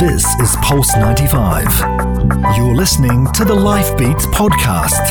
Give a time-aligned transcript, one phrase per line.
[0.00, 1.66] This is Pulse 95.
[2.56, 5.04] You're listening to the Life Beats podcast.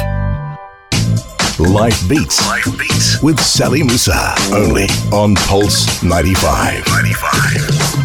[1.59, 2.43] Life Beats.
[2.47, 3.21] Life Beats.
[3.21, 4.33] With Sally Musa.
[4.51, 6.87] Only on Pulse 95.
[6.87, 7.99] 95.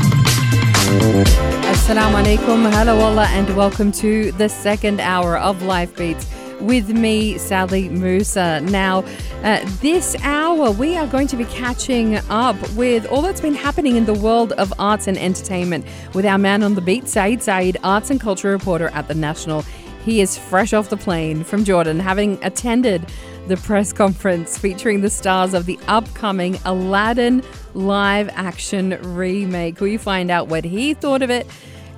[1.72, 6.33] Assalamu alaikum, hello Allah, and welcome to the second hour of Life Beats
[6.67, 8.60] with me, Sally Musa.
[8.62, 9.04] Now,
[9.42, 13.96] uh, this hour, we are going to be catching up with all that's been happening
[13.96, 17.77] in the world of arts and entertainment with our man on the beat, Saeed Saeed,
[17.84, 19.64] arts and culture reporter at the National.
[20.04, 23.06] He is fresh off the plane from Jordan, having attended
[23.48, 27.42] the press conference featuring the stars of the upcoming Aladdin
[27.74, 29.80] live action remake.
[29.80, 31.46] We find out what he thought of it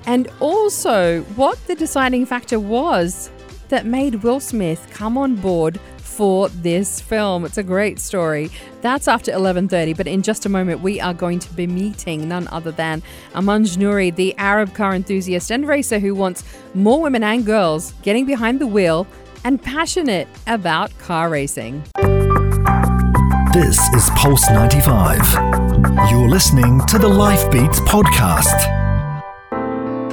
[0.05, 3.29] and also what the deciding factor was
[3.69, 7.45] that made Will Smith come on board for this film.
[7.45, 8.49] It's a great story.
[8.81, 12.47] That's after 11:30, but in just a moment we are going to be meeting none
[12.51, 13.03] other than
[13.33, 16.43] Amanj Nouri, the Arab car enthusiast and racer who wants
[16.73, 19.05] more women and girls getting behind the wheel
[19.43, 21.83] and passionate about car racing.
[23.53, 25.19] This is Pulse 95.
[26.11, 28.76] You're listening to the Life Beats podcast.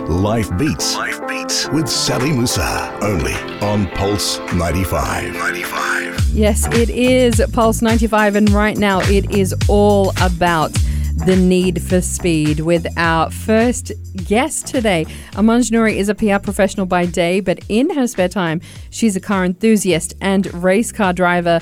[0.08, 0.96] Life Beats.
[0.96, 1.66] Life Beats.
[1.70, 2.94] With Sally Musa.
[3.00, 5.32] Only on Pulse 95.
[5.32, 6.28] 95.
[6.28, 10.72] Yes, it is Pulse 95, and right now it is all about
[11.24, 15.06] the need for speed with our first guest today.
[15.32, 18.60] Amanj Nouri is a PR professional by day, but in her spare time,
[18.90, 21.60] she's a car enthusiast and race car driver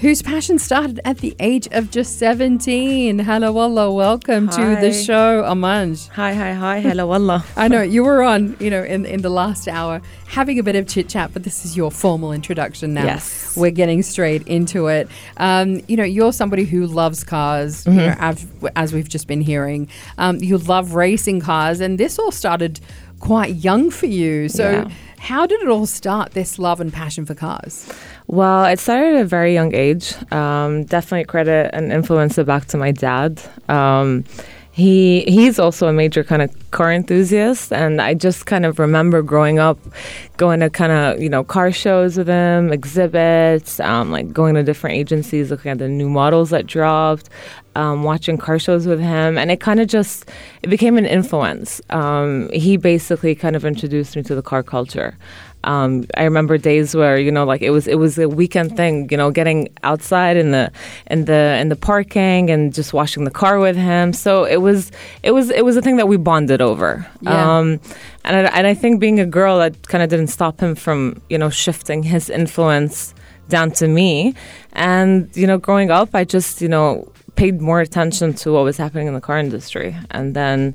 [0.00, 3.18] whose passion started at the age of just 17.
[3.18, 3.92] Hello, Allah.
[3.92, 4.74] Welcome Hi.
[4.74, 6.08] to the show, Amanj.
[6.10, 6.80] Hi, hi, hi.
[6.80, 7.44] Hello, wallah.
[7.56, 10.74] I know you were on, you know, in, in the last hour having a bit
[10.74, 13.04] of chit chat, but this is your formal introduction now.
[13.04, 13.54] Yes.
[13.58, 15.06] We're getting straight into it.
[15.36, 19.42] Um, you know, you're somebody who loves cars, you know, as, as we've just been
[19.42, 19.86] hearing.
[20.16, 22.80] Um, you love racing cars, and this all started
[23.18, 24.48] quite young for you.
[24.48, 24.88] So, Yeah.
[25.18, 27.86] how did it all start, this love and passion for cars?
[28.30, 30.14] Well, it started at a very young age.
[30.32, 33.42] Um, definitely credit and influence it back to my dad.
[33.68, 34.24] Um,
[34.70, 39.20] he he's also a major kind of car enthusiast, and I just kind of remember
[39.20, 39.80] growing up,
[40.36, 44.62] going to kind of you know car shows with him, exhibits, um, like going to
[44.62, 47.28] different agencies, looking at the new models that dropped,
[47.74, 50.30] um, watching car shows with him, and it kind of just
[50.62, 51.82] it became an influence.
[51.90, 55.18] Um, he basically kind of introduced me to the car culture.
[55.64, 59.08] Um, I remember days where you know, like it was it was a weekend thing.
[59.10, 60.72] You know, getting outside in the
[61.06, 64.12] in the in the parking and just washing the car with him.
[64.12, 64.90] So it was
[65.22, 67.06] it was it was a thing that we bonded over.
[67.20, 67.58] Yeah.
[67.58, 67.80] Um,
[68.24, 71.20] and I, and I think being a girl, that kind of didn't stop him from
[71.28, 73.14] you know shifting his influence
[73.48, 74.34] down to me.
[74.72, 78.76] And you know, growing up, I just you know paid more attention to what was
[78.76, 79.96] happening in the car industry.
[80.10, 80.74] And then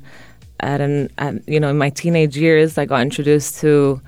[0.60, 4.00] at an at, you know in my teenage years, I got introduced to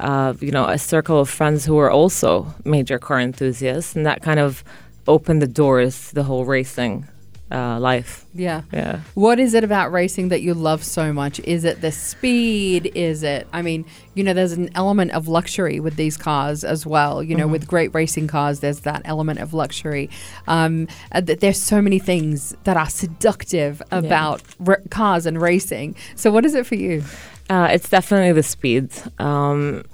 [0.00, 4.22] uh, you know, a circle of friends who were also major car enthusiasts, and that
[4.22, 4.62] kind of
[5.08, 7.06] opened the doors to the whole racing
[7.52, 8.24] uh, life.
[8.34, 8.62] Yeah.
[8.72, 9.00] Yeah.
[9.14, 11.38] What is it about racing that you love so much?
[11.40, 12.90] Is it the speed?
[12.96, 13.84] Is it, I mean,
[14.14, 17.22] you know, there's an element of luxury with these cars as well.
[17.22, 17.52] You know, Mm-hmm.
[17.52, 20.10] with great racing cars, there's that element of luxury.
[20.48, 25.94] Um, uh, th- there's so many things that are seductive about r- cars and racing.
[26.16, 27.04] So, what is it for you?
[27.48, 28.90] Uh, it's definitely the speed.
[29.18, 29.84] Um,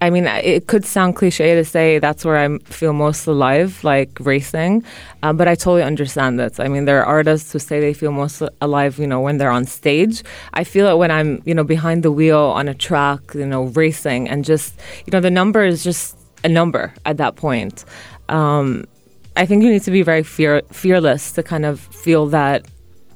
[0.00, 4.10] I mean, it could sound cliche to say that's where I feel most alive, like
[4.20, 4.84] racing,
[5.24, 6.60] uh, but I totally understand that.
[6.60, 9.50] I mean, there are artists who say they feel most alive, you know, when they're
[9.50, 10.22] on stage.
[10.54, 13.64] I feel it when I'm, you know, behind the wheel on a track, you know,
[13.64, 17.84] racing, and just, you know, the number is just a number at that point.
[18.28, 18.84] Um,
[19.34, 22.66] I think you need to be very fear- fearless to kind of feel that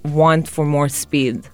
[0.05, 1.49] want for more speed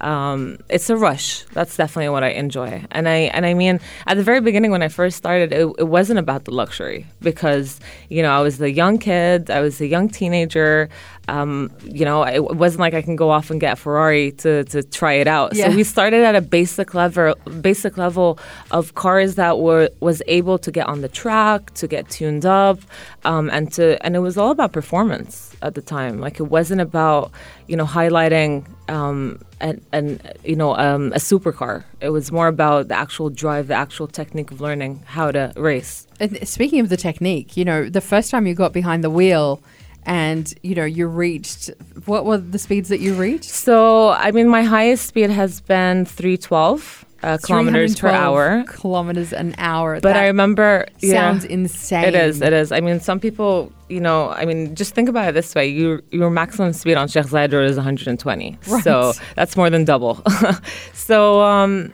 [0.00, 1.44] um, it's a rush.
[1.52, 2.84] That's definitely what I enjoy.
[2.90, 5.88] And I and I mean, at the very beginning when I first started, it, it
[5.88, 9.86] wasn't about the luxury because you know I was a young kid, I was a
[9.86, 10.88] young teenager.
[11.26, 14.64] Um, you know, it wasn't like I can go off and get a Ferrari to,
[14.64, 15.54] to try it out.
[15.54, 15.70] Yeah.
[15.70, 18.38] So we started at a basic level, basic level
[18.72, 22.78] of cars that were was able to get on the track, to get tuned up,
[23.24, 26.18] um, and to and it was all about performance at the time.
[26.18, 27.30] Like it wasn't about
[27.68, 31.84] you know highlighting um, and and you know um, a supercar.
[32.00, 36.06] It was more about the actual drive, the actual technique of learning how to race.
[36.20, 39.60] And speaking of the technique, you know, the first time you got behind the wheel
[40.06, 41.70] and, you know, you reached,
[42.04, 43.50] what were the speeds that you reached?
[43.50, 47.03] So I mean, my highest speed has been 312.
[47.24, 48.64] Uh, kilometers per hour.
[48.68, 49.94] Kilometers an hour.
[49.96, 52.04] But That I remember, yeah, sounds insane.
[52.04, 52.40] It is.
[52.42, 52.70] It is.
[52.72, 56.02] I mean, some people, you know, I mean, just think about it this way: you,
[56.10, 58.84] your maximum speed on Sheikh Zayed Road is 120, Right.
[58.84, 60.22] so that's more than double.
[60.92, 61.92] so, um,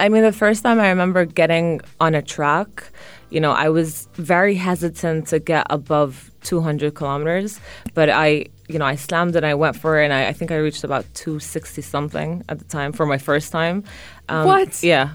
[0.00, 2.84] I mean, the first time I remember getting on a track,
[3.30, 7.60] you know, I was very hesitant to get above 200 kilometers,
[7.94, 9.44] but I, you know, I slammed it.
[9.44, 12.64] I went for it, and I, I think I reached about 260 something at the
[12.64, 13.84] time for my first time.
[14.28, 14.82] Um, What?
[14.82, 15.10] Yeah,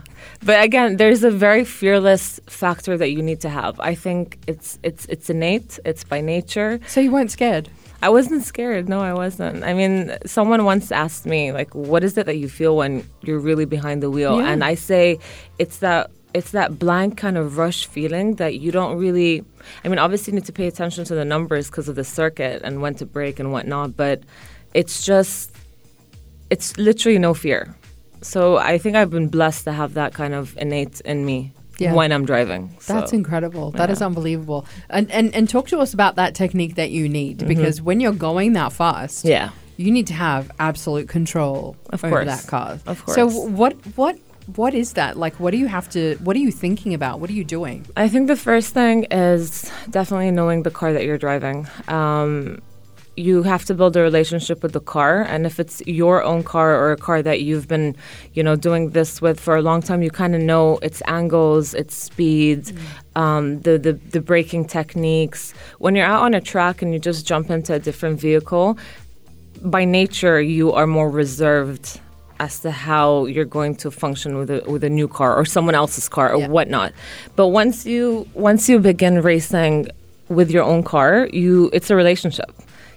[0.46, 3.80] but again, there's a very fearless factor that you need to have.
[3.80, 5.80] I think it's it's it's innate.
[5.86, 6.80] It's by nature.
[6.88, 7.70] So you weren't scared?
[8.02, 8.88] I wasn't scared.
[8.88, 9.64] No, I wasn't.
[9.64, 13.40] I mean, someone once asked me, like, what is it that you feel when you're
[13.40, 14.40] really behind the wheel?
[14.40, 14.48] Yeah.
[14.52, 15.20] And I say,
[15.58, 19.44] it's that it's that blank kind of rush feeling that you don't really.
[19.84, 22.62] I mean, obviously, you need to pay attention to the numbers because of the circuit
[22.64, 23.96] and when to brake and whatnot.
[23.98, 24.22] But
[24.74, 25.52] it's just,
[26.50, 27.76] it's literally no fear.
[28.22, 31.94] So I think I've been blessed to have that kind of innate in me Yeah.
[31.94, 32.76] when I'm driving.
[32.88, 33.72] That's So, incredible.
[33.72, 34.08] That is yeah.
[34.08, 34.66] unbelievable.
[34.90, 38.12] And, and and talk to us about that technique that you need because when you're
[38.30, 39.30] going that fast, Mm-hmm.
[39.30, 39.50] Yeah.
[39.78, 42.26] you need to have absolute control Of over course.
[42.28, 42.80] that car.
[42.86, 43.16] Of course.
[43.16, 44.18] So what what
[44.56, 45.18] what is that?
[45.18, 47.20] Like what do you have to what are you thinking about?
[47.20, 47.86] What are you doing?
[47.96, 51.68] I think the first thing is definitely knowing the car that you're driving.
[51.88, 52.62] Um,
[53.16, 56.74] you have to build a relationship with the car, and if it's your own car
[56.74, 57.94] or a car that you've been,
[58.34, 61.74] you know, doing this with for a long time, you kind of know its angles,
[61.74, 62.72] its speeds,
[63.16, 65.54] um, the, the the braking techniques.
[65.80, 68.78] When you're out on a track and you just jump into a different vehicle,
[69.62, 72.00] by nature you are more reserved
[72.40, 75.76] as to how you're going to function with a with a new car or someone
[75.76, 76.48] else's car or Yeah.
[76.48, 76.94] whatnot.
[77.36, 79.88] But once you once you begin racing
[80.30, 82.52] with your own car, you it's a relationship.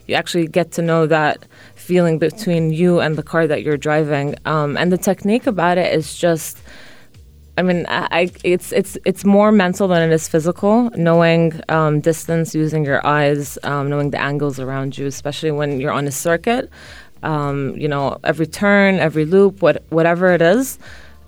[0.06, 1.44] You actually get to know that
[1.74, 4.34] feeling between you and the car that you're driving.
[4.44, 6.58] Um, and the technique about it is just
[7.58, 10.90] I mean, I, I, it's it's it's more mental than it is physical.
[10.96, 15.92] Knowing um, distance, using your eyes, um, knowing the angles around you, especially when you're
[15.92, 16.70] on a circuit.
[17.22, 20.78] Um, you know, every turn, every loop, what whatever it is.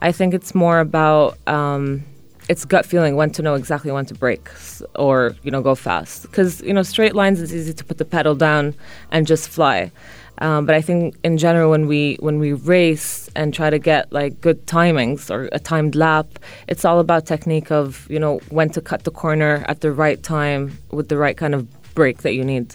[0.03, 2.03] I think it's more about um,
[2.49, 5.75] it's gut feeling when to know exactly when to brake s- or you know go
[5.75, 6.23] fast.
[6.23, 8.75] Because you know straight lines, it's easy to put the pedal down
[9.11, 9.91] and just fly.
[10.39, 14.13] Um, but I think in general, when we when we race and try to get
[14.13, 16.27] like good timings or a timed lap,
[16.67, 20.21] it's all about technique of you know when to cut the corner at the right
[20.23, 22.73] time with the right kind of brake that you need.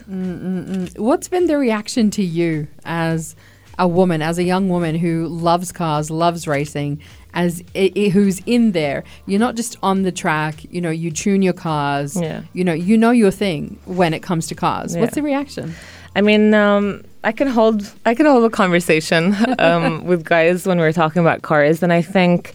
[0.98, 3.36] What's been the reaction to you as
[3.77, 7.00] a woman, as a young woman who loves cars, loves racing,
[7.33, 9.04] as i- i- who's in there?
[9.25, 10.56] You're not just on the track.
[10.71, 12.16] You know, you tune your cars.
[12.19, 12.42] Yeah.
[12.54, 14.95] You know, you know your thing when it comes to cars.
[14.95, 15.01] Yeah.
[15.01, 15.74] What's the reaction?
[16.15, 20.80] I mean, um, I can hold I can hold a conversation um, with guys when
[20.80, 22.54] we're talking about cars, and I think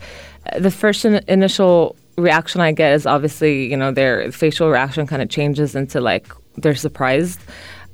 [0.58, 5.22] the first in- initial reaction I get is obviously you know their facial reaction kind
[5.22, 6.26] of changes into like
[6.56, 7.40] they're surprised,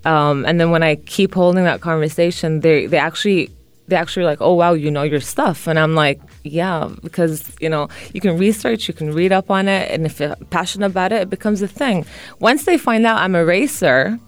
[0.05, 3.51] um, and then when I keep holding that conversation, they they actually
[3.89, 7.69] they actually like, oh wow, you know your stuff, and I'm like, yeah, because you
[7.69, 11.12] know you can research, you can read up on it, and if you're passionate about
[11.12, 12.05] it, it becomes a thing.
[12.39, 14.19] Once they find out I'm a racer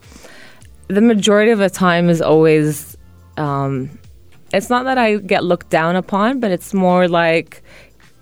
[0.93, 2.97] the majority of the time is always
[3.37, 3.99] um,
[4.53, 7.63] it's not that I get looked down upon, but it's more like,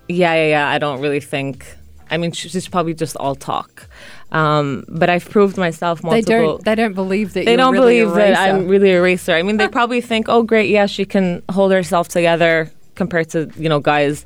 [0.07, 0.69] yeah, yeah, yeah.
[0.69, 1.65] I don't really think.
[2.11, 3.87] I mean, she's probably just all talk.
[4.31, 6.21] Um, but I've proved myself multiple.
[6.21, 6.65] They don't.
[6.65, 7.45] They don't believe that.
[7.45, 9.33] they don't really believe that I'm really a racer.
[9.33, 13.49] I mean, they probably think, oh, great, yeah, she can hold herself together compared to
[13.57, 14.25] you know guys,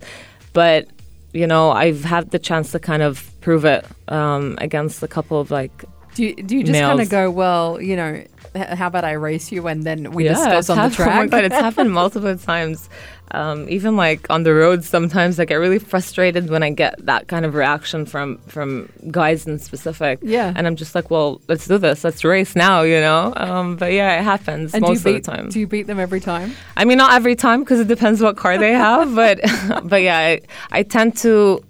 [0.54, 0.88] but
[1.34, 5.40] you know, I've had the chance to kind of prove it um, against a couple
[5.40, 5.84] of like
[6.16, 8.24] Do you, do you just kind of go, well, you know,
[8.56, 11.30] how about I race you and then we discuss it's on the track?
[11.30, 12.90] God, it's happened multiple times.
[13.32, 17.28] Um, even like on the road, sometimes I get really frustrated when I get that
[17.28, 20.20] kind of reaction from from guys in specific.
[20.22, 20.54] Yeah.
[20.56, 22.04] and I'm just like, well, let's do this.
[22.04, 23.34] Let's race now, you know.
[23.36, 25.50] Um, but yeah, it happens and most beat, of the time.
[25.50, 26.54] Do you beat them every time?
[26.78, 29.40] I mean, not every time because it depends what car they have, but
[29.84, 31.64] but yeah, I, I tend to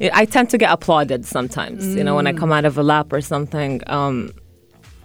[0.00, 1.94] I tend to get applauded sometimes.
[1.94, 3.82] You know, when I come out of a lap or something.
[3.86, 4.32] Um,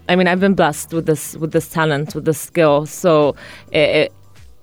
[0.09, 3.35] I mean, I've been blessed with this with this talent, with this skill, so
[3.71, 4.11] it,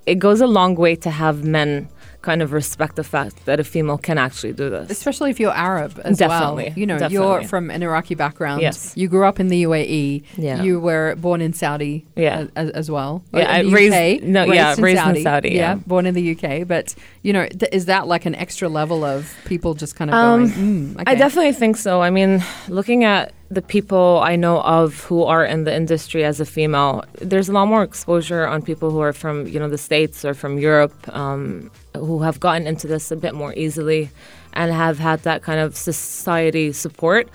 [0.07, 1.89] it goes a long way to have men
[2.23, 4.91] kind of respect the fact that a female can actually do this.
[4.91, 6.79] Especially if you're Arab as Definitely, well.
[6.79, 8.63] You know, you're from an Iraqi background.
[8.63, 8.95] Yes.
[8.97, 10.25] You grew up in the UAE.
[10.39, 10.63] Yeah.
[10.63, 12.07] You were born in Saudi.
[12.17, 12.47] Yeah.
[12.57, 13.23] As, as well.
[13.35, 15.75] Yeah, in raised- UK, no, yeah, raised in Saudi, yeah.
[15.75, 19.31] Born in the UK, but you know, th- is that like an extra level of
[19.45, 20.95] people just kind of Um, going?
[20.97, 22.01] Mm, I definitely think so.
[22.01, 26.41] I mean, looking at the people I know of who are in the industry as
[26.41, 29.79] a female, there's a lot more exposure on people who are from you know the
[29.79, 34.11] states or from Europe um, who have gotten into this a bit more easily
[34.53, 37.29] and have had that kind of society support.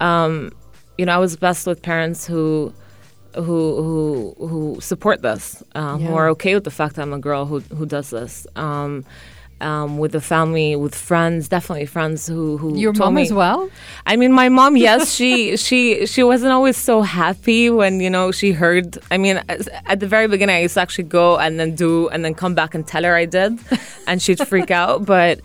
[0.00, 0.52] Um,
[0.96, 2.72] you know, I was blessed with parents who
[3.34, 7.18] who who who support this, um, who are okay with the fact that I'm a
[7.18, 8.46] girl who who does this.
[8.56, 9.04] Um,
[9.60, 13.68] um, with the family, with friends, definitely friends who who Your mom me, as well?
[14.06, 18.30] I mean, my mom, yes, she she she wasn't always so happy when you know
[18.32, 18.98] she heard.
[19.10, 22.24] I mean, at the very beginning, I used to actually go and then do and
[22.24, 23.58] then come back and tell her I did,
[24.06, 25.04] and she'd freak out.
[25.04, 25.40] But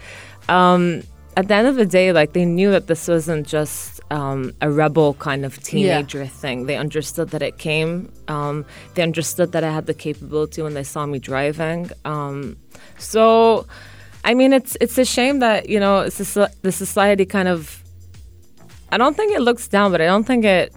[0.50, 1.04] um,
[1.36, 4.70] at the end of the day, like they knew that this wasn't just um, a
[4.70, 6.68] rebel kind of teenager thing.
[6.68, 8.12] They understood that it came.
[8.28, 11.90] Um, they understood that I had the capability when they saw me driving.
[12.06, 12.58] Um,
[12.98, 13.66] so.
[14.24, 17.84] I mean, it's it's a shame that you know the society kind of
[18.94, 20.74] I don't think it looks down, but I don't think it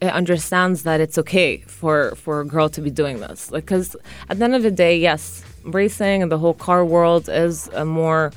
[0.00, 3.50] it understands that it's okay for for a girl to be doing this.
[3.50, 3.94] Like, because
[4.28, 7.84] at the end of the day, yes, racing and the whole car world is a
[7.84, 8.32] more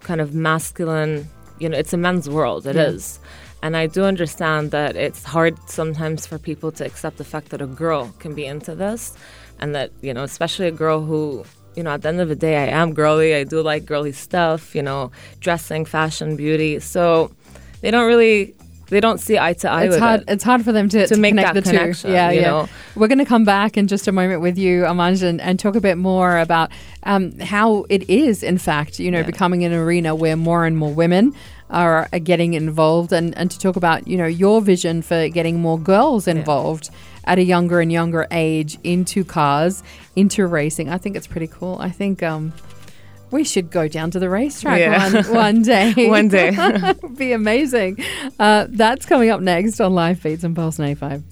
[0.00, 1.28] kind of masculine.
[1.58, 2.66] You know, it's a men's world.
[2.66, 3.20] It is,
[3.62, 7.62] and I do understand that it's hard sometimes for people to accept the fact that
[7.62, 9.16] a girl can be into this,
[9.60, 11.44] and that you know, especially a girl who.
[11.74, 13.34] You know, at the end of the day, I am girly.
[13.34, 15.10] I do like girly stuff, you know,
[15.40, 16.80] dressing, fashion, beauty.
[16.80, 17.30] So
[17.80, 18.54] they don't really
[18.92, 20.20] they don't see eye to eye it's with hard.
[20.20, 20.28] it.
[20.30, 22.14] It's hard for them to, To to make connect that the connection, two.
[22.14, 22.50] Yeah, you yeah.
[22.50, 22.68] know?
[22.94, 25.74] We're going to come back in just a moment with you, Amanj, and, and talk
[25.76, 26.70] a bit more about
[27.04, 29.26] um, how it is, in fact, you know, Yeah.
[29.26, 31.34] becoming an arena where more and more women
[31.70, 35.58] are, are getting involved, and, and to talk about you know your vision for getting
[35.60, 36.90] more girls involved
[37.24, 39.82] at a younger and younger age into cars,
[40.14, 40.90] into racing.
[40.90, 41.78] I think it's pretty cool.
[41.80, 42.22] I think.
[42.22, 42.52] Um,
[43.32, 45.12] we should go down to the racetrack Yeah.
[45.12, 45.92] one, one day.
[46.08, 46.50] One day.
[47.02, 47.98] would be amazing.
[48.38, 51.22] Uh, that's coming up next on Life Beats and Pulse 95.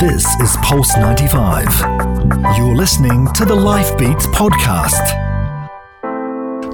[0.00, 1.64] This is Pulse 95.
[2.58, 5.22] You're listening to the Life Beats podcast.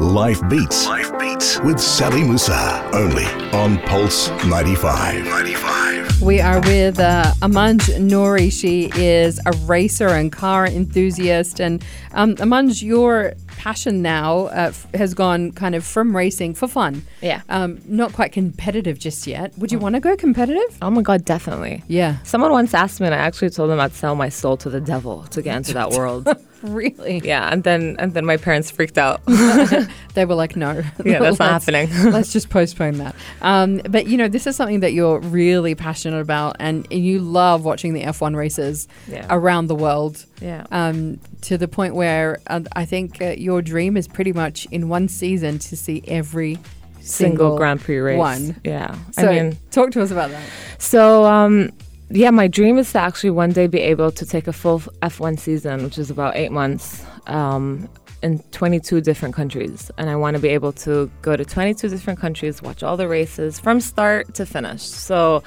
[0.01, 0.87] Life Beats.
[0.87, 2.89] Life Beats with Sally Musa.
[2.95, 5.25] Only on Pulse 95.
[5.27, 6.23] 95.
[6.23, 8.51] We are with uh, Amanj Nouri.
[8.51, 11.61] She is a racer and car enthusiast.
[11.61, 16.67] And um, Amanj, your passion now uh, f- has gone kind of from racing for
[16.67, 17.03] fun.
[17.21, 17.43] Yeah.
[17.51, 19.53] Um, not quite competitive just yet.
[19.59, 20.79] Would you want to go competitive?
[20.81, 21.83] Oh my god, definitely.
[21.87, 22.23] Yeah.
[22.23, 24.81] Someone once asked me, and I actually told them I'd sell my soul to the
[24.81, 26.27] devil to get into that world.
[26.71, 27.21] Really?
[27.25, 29.21] yeah, and then and then my parents freaked out.
[30.15, 30.83] They were like, no.
[31.05, 31.89] Yeah, that's not happening.
[32.11, 33.15] let's just postpone that.
[33.43, 37.65] Um, but you know, this is something that you're really passionate about, and you love
[37.65, 39.27] watching the F1 races Yeah.
[39.31, 40.27] around the world.
[40.43, 40.67] Yeah.
[40.73, 44.89] Um, to the point where uh, I think uh, your dream is pretty much in
[44.89, 46.59] one season to see every
[47.01, 48.19] single, Single Grand Prix race.
[48.19, 48.61] one.
[48.65, 48.97] Yeah.
[49.13, 50.43] So I mean, talk to us about that.
[50.79, 51.71] So, um,
[52.11, 55.39] yeah, my dream is to actually one day be able to take a full F1
[55.39, 57.89] season, which is about eight months, um,
[58.23, 59.91] in 22 different countries.
[59.97, 63.09] And I want to be able to go to 22 different countries, watch all the
[63.09, 64.83] races from start to finish.
[64.83, 65.43] So,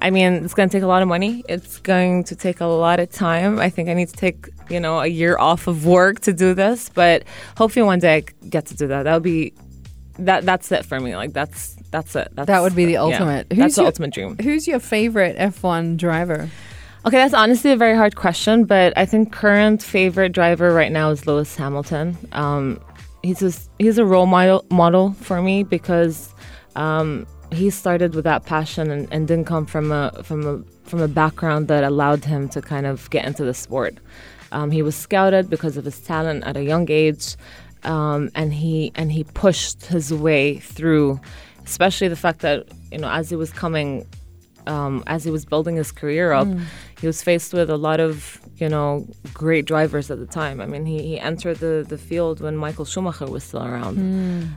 [0.00, 1.44] I mean, it's going to take a lot of money.
[1.48, 3.58] It's going to take a lot of time.
[3.60, 6.54] I think I need to take, you know, a year off of work to do
[6.54, 7.24] this, but
[7.56, 9.04] hopefully one day I get to do that.
[9.04, 9.52] That'll be
[10.18, 11.14] that that's it for me.
[11.14, 12.28] Like that's that's it.
[12.32, 13.48] That's, That would be the yeah, ultimate.
[13.50, 14.36] that's the ultimate dream.
[14.38, 16.48] Who's your favorite F1 driver?
[17.06, 21.10] Okay, that's honestly a very hard question, but I think current favorite driver right now
[21.10, 22.18] is Lewis Hamilton.
[22.32, 22.80] Um,
[23.22, 26.34] he's a, he's a role model model for me because
[26.74, 31.00] um, he started with that passion and, and didn't come from a from a from
[31.00, 33.98] a background that allowed him to kind of get into the sport.
[34.52, 37.36] Um, he was scouted because of his talent at a young age,
[37.86, 41.20] um, and he and he pushed his way through.
[41.64, 44.06] Especially the fact that you know, as he was coming
[44.66, 46.46] um, as he was building his career up,
[47.00, 50.60] he was faced with a lot of you know great drivers at the time.
[50.60, 53.98] I mean, he, he entered the, the field when Michael Schumacher was still around.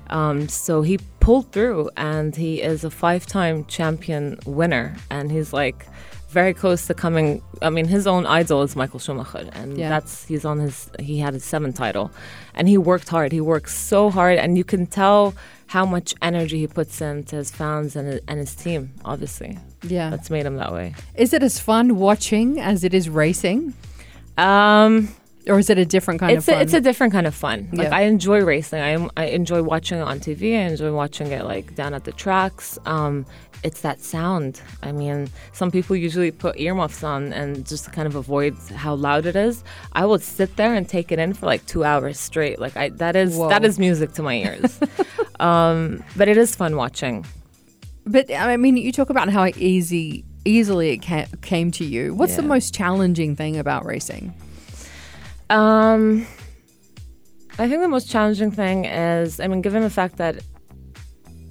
[0.10, 5.54] Um, so he pulled through, and he is a five time champion winner, and he's
[5.54, 5.86] like
[6.30, 7.42] very close to coming.
[7.62, 9.90] I mean, his own idol is Michael Schumacher, and Yeah.
[9.90, 12.12] that's he's on his he had his seventh title,
[12.56, 13.32] and he worked hard.
[13.32, 15.34] He worked so hard, and you can tell
[15.68, 18.92] how much energy he puts into his fans and and his team.
[19.06, 20.10] Obviously, Yeah.
[20.12, 20.94] that's made him that way.
[21.16, 23.74] Is it as fun watching as it is racing?
[24.38, 25.10] Um,
[25.48, 26.62] Or is it a different kind it's of a, fun?
[26.62, 27.70] it's a different kind of fun.
[27.72, 27.96] Like Yeah.
[27.96, 28.82] I enjoy racing.
[28.82, 30.54] I am, I enjoy watching it on TV.
[30.58, 32.78] I enjoy watching it like down at the tracks.
[32.86, 33.26] Um,
[33.64, 34.62] it's that sound.
[34.84, 39.26] I mean, some people usually put earmuffs on and just kind of avoid how loud
[39.26, 39.64] it is.
[39.94, 42.60] I will sit there and take it in for like two hours straight.
[42.60, 43.50] Like I that is Whoa.
[43.50, 44.80] that is music to my ears.
[45.40, 47.26] um, but it is fun watching.
[48.06, 52.14] But I mean, you talk about how easy, easily it ca- came to you.
[52.14, 54.34] What's the most challenging thing about racing?
[55.50, 56.28] Um,
[57.58, 60.40] I think the most challenging thing is, I mean, given the fact that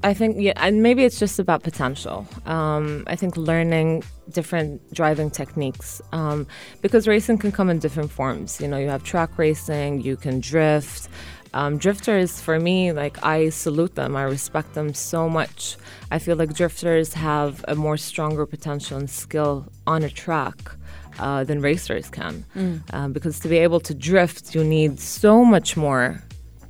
[0.05, 2.27] I think, yeah, and maybe it's just about potential.
[2.47, 6.47] Um, I think learning different driving techniques um,
[6.83, 8.61] because racing can come in different forms.
[8.61, 11.09] You know, you have track racing, you can drift.
[11.53, 14.15] Um, drifters, for me, like I salute them.
[14.15, 15.77] I respect them so much.
[16.13, 20.78] I feel like drifters have a more stronger potential and skill on a track
[21.19, 22.45] uh, than racers can.
[22.93, 26.23] Um, because to be able to drift, you need so much more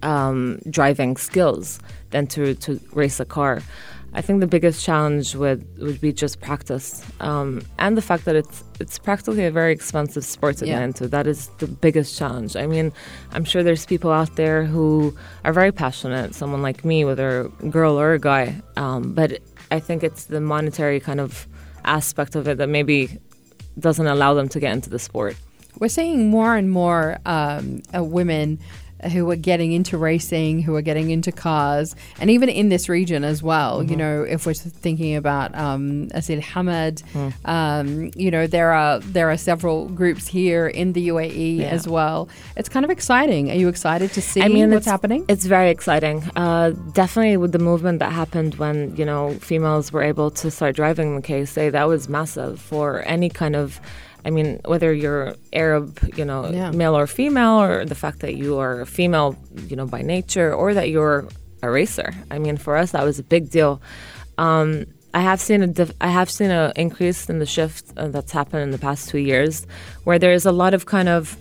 [0.02, 1.78] um, driving skills
[2.10, 3.60] than to, to race a car.
[4.14, 8.36] I think the biggest challenge would, would be just practice um, and the fact that
[8.36, 10.74] it's it's practically a very expensive sport to Yeah.
[10.76, 11.08] get into.
[11.08, 12.56] That is the biggest challenge.
[12.56, 12.90] I mean,
[13.32, 15.14] I'm sure there's people out there who
[15.44, 19.40] are very passionate, someone like me, whether a girl or a guy, um, but
[19.70, 21.46] I think it's the monetary kind of
[21.84, 23.18] aspect of it that maybe
[23.80, 25.36] doesn't allow them to get into the sport.
[25.78, 28.58] We're seeing more and more um, uh, women
[29.12, 33.24] who are getting into racing, who are getting into cars, and even in this region
[33.24, 33.82] as well.
[33.82, 37.02] You know, if we're thinking about um, Asil Hamad,
[37.44, 41.66] um, you know, there are there are several groups here in the UAE Yeah.
[41.66, 42.28] as well.
[42.56, 43.50] It's kind of exciting.
[43.50, 45.24] Are you excited to see I mean, what's it's, happening?
[45.28, 46.22] It's very exciting.
[46.36, 50.74] Uh, definitely with the movement that happened when you know females were able to start
[50.76, 53.80] driving the KSA, that was massive for any kind of.
[54.24, 56.70] I mean, whether you're Arab, you know, Yeah.
[56.70, 59.36] male or female, or the fact that you are a female,
[59.68, 61.26] you know, by nature, or that you're
[61.62, 62.12] a racer.
[62.30, 63.80] I mean, for us, that was a big deal.
[64.36, 64.84] Um,
[65.14, 68.30] I have seen a dif- I have seen an increase in the shift uh, that's
[68.32, 69.66] happened in the past two years,
[70.04, 71.36] where there is a lot of kind of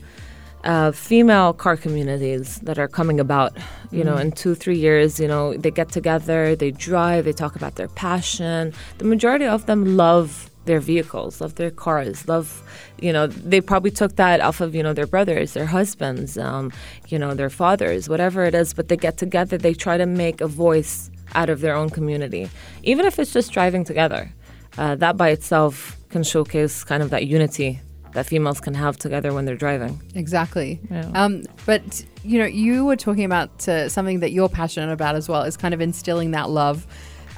[0.63, 3.51] uh, female car communities that are coming about.
[3.91, 7.55] You know, in two, three years, you know, they get together, they drive, they talk
[7.55, 8.73] about their passion.
[8.97, 12.61] The majority of them love their vehicles, love their cars, love,
[13.01, 16.71] you know, they probably took that off of, you know, their brothers, their husbands, um,
[17.07, 20.41] you know, their fathers, whatever it is, but they get together, they try to make
[20.41, 22.49] a voice out of their own community,
[22.83, 24.31] even if it's just driving together.
[24.77, 27.81] Uh, that by itself can showcase kind of that unity
[28.13, 30.01] that females can have together when they're driving.
[30.15, 30.79] Exactly.
[30.89, 31.11] Yeah.
[31.13, 35.29] Um, but you know, you were talking about uh, something that you're passionate about as
[35.29, 36.87] well is kind of instilling that love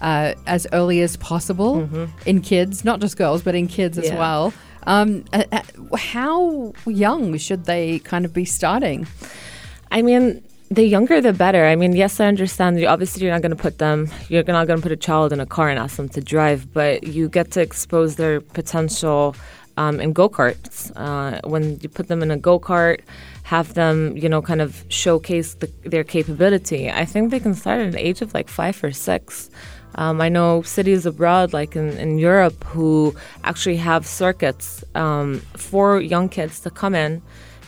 [0.02, 1.88] uh, as early as possible
[2.26, 4.18] in kids, not just girls, but in kids as Mm-hmm.
[4.18, 4.54] Well.
[4.84, 9.08] Um, uh, uh, how young should they kind of be starting?
[9.92, 11.66] I mean, the younger the better.
[11.66, 12.80] I mean, yes, I understand.
[12.80, 14.10] You, obviously, you're not going to put them.
[14.30, 16.74] You're not going to put a child in a car and ask them to drive,
[16.74, 19.36] but you get to expose their potential
[19.78, 20.92] um, in go karts.
[20.96, 23.02] Uh, when you put them in a go kart,
[23.44, 26.90] have them, you know, kind of showcase the, their capability.
[26.90, 29.50] I think they can start at an age of like five or six.
[29.96, 36.00] Um, I know cities abroad, like in, in Europe, who actually have circuits um, for
[36.00, 37.22] young kids to come in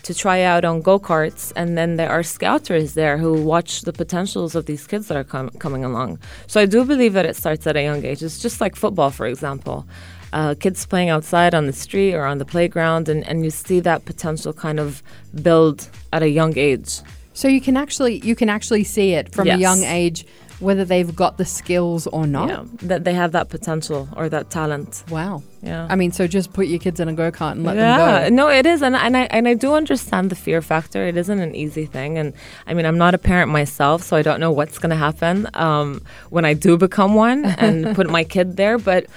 [0.03, 3.93] to try out on go karts, and then there are scouters there who watch the
[3.93, 6.19] potentials of these kids that are com- coming along.
[6.47, 8.23] So I do believe that it starts at a young age.
[8.23, 9.85] It's just like football, for example.
[10.33, 13.79] Uh, kids playing outside on the street or on the playground, and, and you see
[13.81, 15.03] that potential kind of
[15.43, 17.01] build at a young age.
[17.33, 20.25] So you can actually you can actually see it from a young age
[20.61, 22.49] whether they've got the skills or not.
[22.49, 25.03] Yeah, that they have that potential or that talent.
[25.09, 25.43] Wow.
[25.61, 25.87] Yeah.
[25.89, 27.97] I mean, so just put your kids in a go kart and let yeah, them
[27.97, 28.23] go.
[28.23, 28.29] Yeah.
[28.29, 31.05] no, it is, and and I and I do understand the fear factor.
[31.05, 32.33] It isn't an easy thing, and
[32.67, 35.47] I mean, I'm not a parent myself, so I don't know what's going to happen
[35.55, 38.77] um, when I do become one and put my kid there.
[38.77, 39.07] But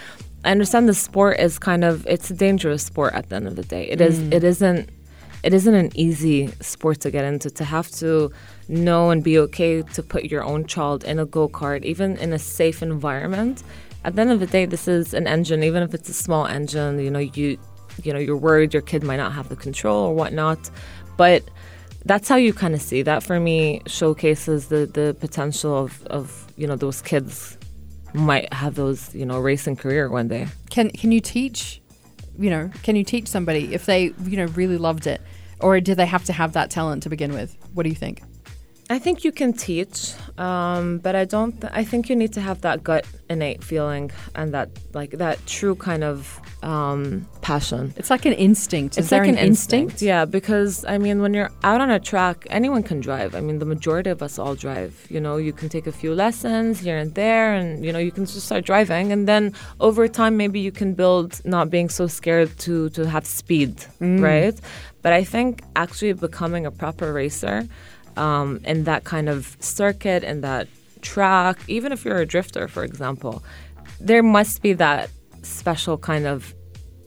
[0.45, 3.57] I understand the sport is kind of it's a dangerous sport at the end of
[3.57, 3.89] the day.
[3.89, 4.19] It is.
[4.19, 4.91] It isn't.
[5.45, 7.51] It isn't an easy sport to get into.
[7.51, 8.33] To have to
[8.69, 12.33] know and be okay to put your own child in a go kart, even in
[12.33, 13.63] a safe environment.
[14.05, 16.47] At the end of the day, this is an engine, even if it's a small
[16.47, 16.99] engine.
[16.99, 17.59] You know, you
[18.03, 20.71] you know you're worried your kid might not have the control or whatnot,
[21.19, 21.43] but
[22.07, 23.23] that's how you kind of see that.
[23.23, 27.59] For me, showcases the the potential of of you know those kids
[28.15, 30.49] might have those you know racing career one day.
[30.71, 31.83] Can can you teach,
[32.39, 35.21] you know, can you teach somebody if they, you know, really loved it?
[35.61, 37.57] Or do they have to have that talent to begin with?
[37.75, 38.23] What do you think?
[38.91, 41.59] I think you can teach, um, but I don't.
[41.59, 45.45] Th- I think you need to have that gut innate feeling and that like that
[45.47, 47.95] true kind of um, passion.
[47.97, 48.99] It's like an instinct.
[48.99, 50.03] Is it's there like an, instinct?
[50.03, 53.35] Yeah, because I mean, when you're out on a track, anyone can drive.
[53.35, 55.07] I mean, the majority of us all drive.
[55.09, 58.13] You know, you can take a few lessons here and there, and you know, you
[58.13, 62.07] can just start driving, and then over time, maybe you can build not being so
[62.07, 64.61] scared to to have speed, right?
[65.05, 67.69] But I think actually becoming a proper racer
[68.17, 70.67] um, in that kind of circuit and that
[71.03, 73.45] track, even if you're a drifter, for example.
[74.01, 75.09] there must be that
[75.43, 76.55] special kind of,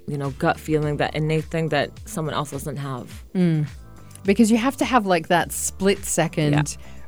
[0.07, 3.05] you know, gut feeling, that innate thing that someone else doesn't have.
[4.23, 6.63] Because you have to have like that split second Yeah.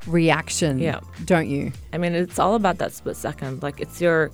[0.08, 1.00] reaction, Yeah.
[1.26, 1.72] don't you?
[1.94, 3.62] I mean, it's all about that split second.
[3.64, 4.32] Like it's your,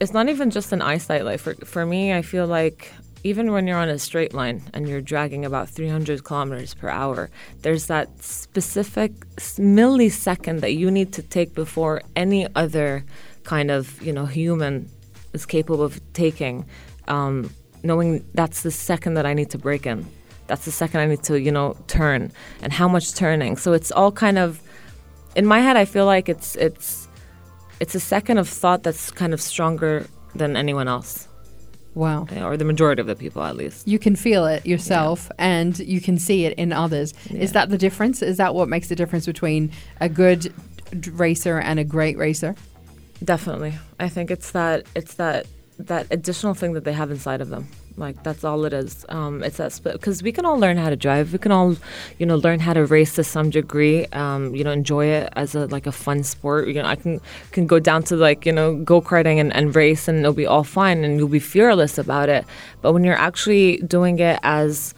[0.00, 1.24] it's not even just an eyesight.
[1.24, 2.92] Like for for me, I feel like
[3.26, 7.28] even when you're on a straight line and you're dragging about 300 kilometers per hour,
[7.62, 13.04] there's that specific millisecond that you need to take before any other
[13.42, 14.88] kind of you know human
[15.32, 16.64] is capable of taking.
[17.08, 17.50] Um,
[17.82, 20.06] knowing that's the second that I need to break in.
[20.46, 23.56] That's the second I need to, you know, turn and how much turning.
[23.56, 24.60] So it's all kind of
[25.34, 27.08] in my head I feel like it's it's
[27.80, 31.28] it's a second of thought that's kind of stronger than anyone else.
[31.96, 32.26] Wow.
[32.42, 33.88] Or the majority of the people at least.
[33.88, 37.14] You can feel it yourself and you can see it in others.
[37.30, 38.20] Is that the difference?
[38.20, 40.52] Is that what makes the difference between a good
[41.12, 42.54] racer and a great racer?
[43.24, 43.78] Definitely.
[43.98, 45.46] I think it's that it's that
[45.78, 47.66] that additional thing that they have inside of them.
[47.98, 49.06] Like that's all it is.
[49.08, 51.32] Um, it's that split because we can all learn how to drive.
[51.32, 51.76] We can all,
[52.18, 54.06] you know, learn how to race to some degree.
[54.06, 56.68] Um, you know, enjoy it as a like a fun sport.
[56.68, 57.20] You know, I can
[57.52, 60.46] can go down to like you know go karting and, and race and it'll be
[60.46, 62.44] all fine and you'll be fearless about it.
[62.82, 64.94] But when you're actually doing it as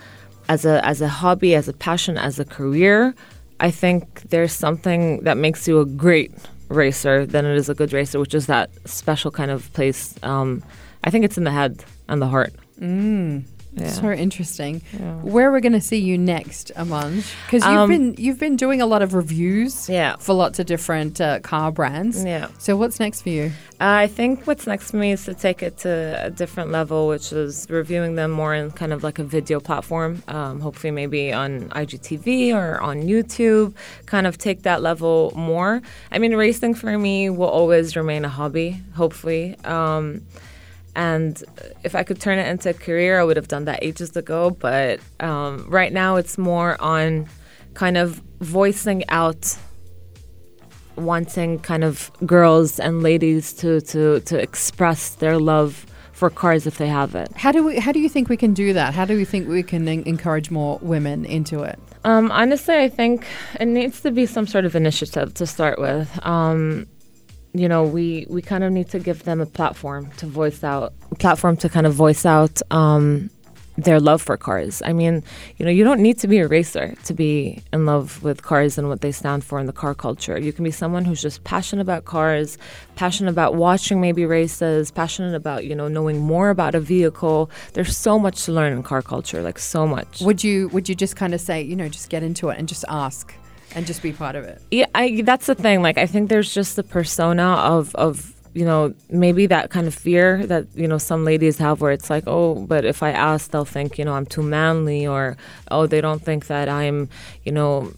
[0.48, 3.14] as a as a hobby, as a passion, as a career,
[3.60, 6.32] I think there's something that makes you a great
[6.68, 10.14] racer than it is a good racer, which is that special kind of place.
[10.22, 10.62] Um,
[11.04, 12.52] I think it's in the head and the heart.
[12.80, 13.44] Mm.
[13.74, 13.90] Yeah.
[13.90, 14.80] So interesting.
[14.98, 15.16] Yeah.
[15.16, 17.30] Where are going to see you next, Amanj?
[17.46, 20.16] Because you've Um, been you've been doing a lot of reviews Yeah.
[20.18, 22.24] for lots of different uh, car brands.
[22.24, 22.48] Yeah.
[22.58, 23.52] So what's next for you?
[23.78, 27.30] I think what's next for me is to take it to a different level, which
[27.32, 30.22] is reviewing them more in kind of like a video platform.
[30.26, 33.74] Um, hopefully, maybe on IGTV or on YouTube.
[34.06, 35.82] Kind of take that level more.
[36.10, 38.80] I mean, racing for me will always remain a hobby.
[38.94, 39.54] Hopefully.
[39.64, 40.22] Um,
[40.94, 41.42] and
[41.84, 44.50] if I could turn it into a career, I would have done that ages ago.
[44.50, 47.28] But um, right now, it's more on
[47.74, 49.56] kind of voicing out
[50.96, 56.78] wanting kind of girls and ladies to, to, to express their love for cars if
[56.78, 57.30] they have it.
[57.36, 57.78] How do we?
[57.78, 58.92] How do you think we can do that?
[58.92, 61.78] How do we think we can en- encourage more women into it?
[62.02, 63.24] Um, honestly, I think
[63.60, 66.08] it needs to be some sort of initiative to start with.
[66.26, 66.88] Um,
[67.52, 70.92] you know, we, we kind of need to give them a platform to voice out,
[71.18, 73.30] platform to kind of voice out um,
[73.78, 74.82] their love for cars.
[74.84, 75.22] I mean,
[75.56, 78.76] you know, you don't need to be a racer to be in love with cars
[78.76, 80.38] and what they stand for in the car culture.
[80.38, 82.58] You can be someone who's just passionate about cars,
[82.96, 87.50] passionate about watching maybe races, passionate about, you know, knowing more about a vehicle.
[87.74, 90.20] There's so much to learn in car culture, like so much.
[90.22, 92.68] Would you Would you just kind of say, you know, just get into it and
[92.68, 93.32] just ask
[93.74, 94.60] and just be part of it?
[94.70, 95.82] Yeah, I, that's the thing.
[95.82, 99.94] Like, I think there's just the persona of of you know maybe that kind of
[99.94, 103.50] fear that you know some ladies have, where it's like, oh, but if I ask,
[103.50, 105.36] they'll think you know I'm too manly, or
[105.70, 107.08] oh, they don't think that I'm
[107.44, 107.92] you know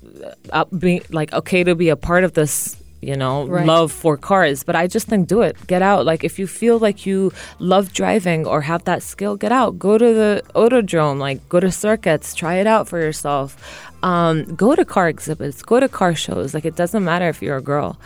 [0.53, 2.77] up being like okay to be a part of this.
[3.03, 3.65] You know, Right.
[3.65, 5.57] love for cars, but I just think do it.
[5.67, 6.05] Get out.
[6.05, 9.79] Like if you feel like you love driving or have that skill, get out.
[9.79, 11.19] Go to the autodrome.
[11.19, 12.35] Like go to circuits.
[12.35, 13.57] Try it out for yourself.
[14.03, 15.63] Um, go to car exhibits.
[15.63, 16.55] Go to car shows.
[16.55, 17.99] Like it doesn't matter if you're a girl.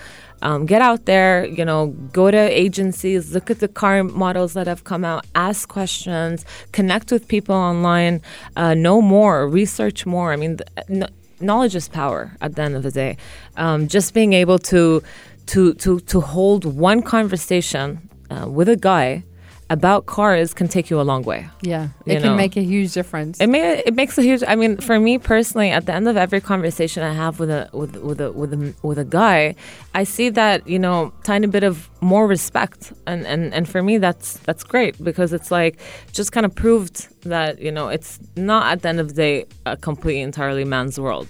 [0.42, 1.46] Um, get out there.
[1.46, 3.32] You know, go to agencies.
[3.32, 5.26] Look at the car models that have come out.
[5.34, 6.44] Ask questions.
[6.72, 8.20] Connect with people online.
[8.56, 9.48] Uh, know more.
[9.48, 10.32] Research more.
[10.32, 10.58] I mean.
[10.88, 13.16] th- knowledge is power at the end of the day.
[13.56, 15.02] Um, just being able to
[15.46, 19.24] to to to hold one conversation uh, with a guy
[19.70, 21.48] about cars can take you a long way.
[21.62, 22.36] Yeah, it can know.
[22.36, 23.40] make a huge difference.
[23.40, 24.42] It may, it makes a huge.
[24.46, 27.70] I mean, for me personally, at the end of every conversation I have with a
[27.72, 29.54] with with a with a with a guy,
[29.94, 33.98] I see that you know tiny bit of more respect, and and and for me
[33.98, 35.78] that's that's great because it's like
[36.12, 39.46] just kind of proved that you know it's not at the end of the day
[39.66, 41.28] a completely entirely man's world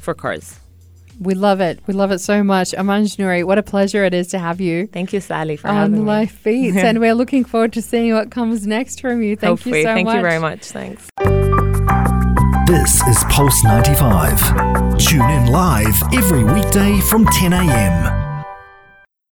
[0.00, 0.58] for cars.
[1.20, 1.80] We love it.
[1.86, 2.72] We love it so much.
[2.72, 4.86] Amanj Nouri, what a pleasure it is to have you.
[4.86, 6.06] Thank you, Sally, for on having me.
[6.06, 9.36] Life Beats, and we're looking forward to seeing what comes next from you.
[9.36, 10.14] Thank Hopefully, you so thank much.
[10.14, 10.64] Thank you very much.
[10.70, 11.10] Thanks.
[12.66, 14.98] This is Pulse 95.
[14.98, 18.19] Tune in live every weekday from 10 a.m.